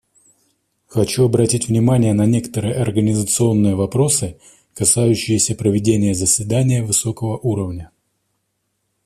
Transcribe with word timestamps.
Хочу 0.87 1.25
обратить 1.25 1.67
внимание 1.67 2.15
на 2.15 2.25
некоторые 2.25 2.73
организационные 2.73 3.75
вопросы, 3.75 4.39
касающиеся 4.73 5.53
проведения 5.53 6.15
заседания 6.15 6.83
высокого 6.83 7.37
уровня. 7.37 7.91